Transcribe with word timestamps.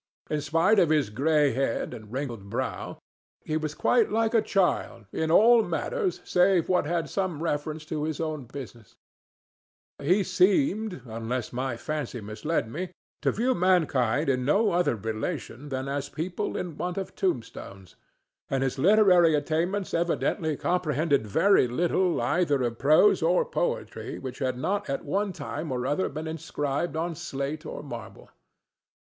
In 0.31 0.41
spite 0.41 0.79
of 0.79 0.89
his 0.89 1.11
gray 1.11 1.53
head 1.53 1.93
and 1.93 2.11
wrinkled 2.11 2.49
brow, 2.49 2.97
he 3.45 3.55
was 3.55 3.75
quite 3.75 4.09
like 4.11 4.33
a 4.33 4.41
child 4.41 5.05
in 5.13 5.29
all 5.29 5.61
matters 5.61 6.21
save 6.23 6.67
what 6.67 6.87
had 6.87 7.07
some 7.07 7.43
reference 7.43 7.85
to 7.85 8.05
his 8.05 8.19
own 8.19 8.45
business; 8.45 8.95
he 10.01 10.23
seemed, 10.23 11.03
unless 11.05 11.53
my 11.53 11.77
fancy 11.77 12.19
misled 12.19 12.67
me, 12.67 12.91
to 13.21 13.31
view 13.31 13.53
mankind 13.53 14.27
in 14.27 14.43
no 14.43 14.71
other 14.71 14.95
relation 14.95 15.69
than 15.69 15.87
as 15.87 16.09
people 16.09 16.57
in 16.57 16.79
want 16.79 16.97
of 16.97 17.13
tombstones, 17.15 17.95
and 18.49 18.63
his 18.63 18.79
literary 18.79 19.35
attainments 19.35 19.93
evidently 19.93 20.57
comprehended 20.57 21.27
very 21.27 21.67
little 21.67 22.19
either 22.23 22.63
of 22.63 22.79
prose 22.79 23.21
or 23.21 23.45
poetry 23.45 24.17
which 24.17 24.39
had 24.39 24.57
not 24.57 24.89
at 24.89 25.05
one 25.05 25.31
time 25.31 25.71
or 25.71 25.85
other 25.85 26.09
been 26.09 26.25
inscribed 26.25 26.95
on 26.95 27.13
slate 27.13 27.67
or 27.67 27.83
marble. 27.83 28.29